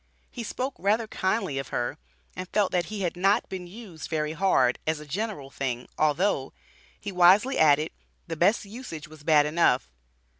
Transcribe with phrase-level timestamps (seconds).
[0.31, 1.99] He spoke rather kindly of her,
[2.35, 6.53] and felt that he "had not been used very hard" as a general thing, although,
[6.99, 7.91] he wisely added,
[8.25, 9.91] "the best usage was bad enough."